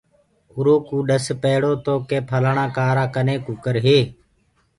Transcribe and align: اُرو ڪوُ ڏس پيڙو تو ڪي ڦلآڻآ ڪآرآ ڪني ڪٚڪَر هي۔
اُرو 0.53 0.75
ڪوُ 0.87 0.97
ڏس 1.07 1.25
پيڙو 1.41 1.71
تو 1.85 1.93
ڪي 2.09 2.17
ڦلآڻآ 2.29 2.65
ڪآرآ 2.77 3.05
ڪني 3.15 3.35
ڪٚڪَر 3.45 3.75
هي۔ 3.85 3.99